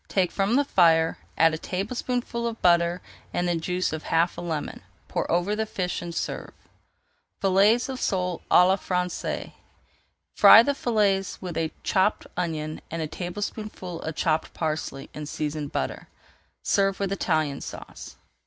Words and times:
Take 0.07 0.31
from 0.31 0.55
the 0.55 0.65
fire, 0.65 1.19
add 1.37 1.53
a 1.53 1.59
tablespoonful 1.59 2.47
of 2.47 2.59
butter 2.63 3.03
and 3.35 3.47
the 3.47 3.55
juice 3.55 3.93
of 3.93 4.01
half 4.01 4.35
a 4.35 4.41
lemon. 4.41 4.81
Pour 5.07 5.31
over 5.31 5.55
the 5.55 5.67
fish 5.67 6.01
and 6.01 6.15
serve. 6.15 6.53
FILLETS 7.39 7.87
OF 7.87 7.99
SOLE 8.01 8.41
À 8.49 8.67
LA 8.67 8.77
FRANÇAISE 8.77 9.51
Fry 10.33 10.63
the 10.63 10.73
fillets 10.73 11.39
with 11.39 11.55
a 11.55 11.71
chopped 11.83 12.25
onion 12.35 12.81
and 12.89 13.03
a 13.03 13.07
tablespoonful 13.07 14.01
of 14.01 14.15
chopped 14.15 14.55
parsley 14.55 15.11
in 15.13 15.27
seasoned 15.27 15.71
butter. 15.71 16.07
Serve 16.63 16.99
with 16.99 17.11
Italian 17.11 17.61
Sauce. 17.61 18.15